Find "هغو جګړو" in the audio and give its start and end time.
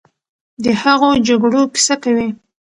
0.81-1.61